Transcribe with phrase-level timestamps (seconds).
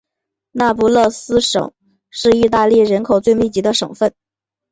[0.51, 1.73] 那不勒斯省
[2.09, 4.11] 是意大利人口最密集的省份。